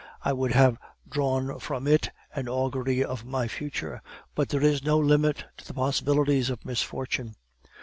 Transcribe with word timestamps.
I 0.23 0.33
would 0.33 0.51
have 0.53 0.79
drawn 1.07 1.59
from 1.59 1.85
it 1.85 2.09
an 2.33 2.47
augury 2.49 3.03
of 3.03 3.23
my 3.23 3.47
future, 3.47 4.01
but 4.33 4.49
there 4.49 4.63
is 4.63 4.83
no 4.83 4.97
limit 4.97 5.45
to 5.57 5.65
the 5.67 5.75
possibilities 5.75 6.49
of 6.49 6.65
misfortune. 6.65 7.35